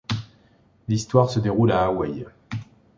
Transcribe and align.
L'histoire 0.87 1.29
se 1.29 1.39
déroule 1.39 1.71
à 1.71 1.83
Hawaï. 1.85 2.25